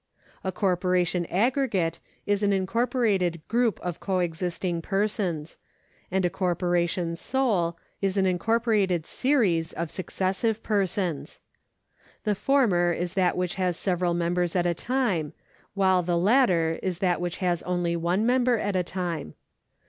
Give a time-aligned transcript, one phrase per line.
[0.43, 5.59] A corporation aggregate is an incorporated group of co existing persons,
[6.09, 11.39] and a corporation sole is an incorporated series of successive persons.
[12.23, 15.33] The former is that which has several members at a time,
[15.75, 19.35] while the latter is that which has only one member at a time.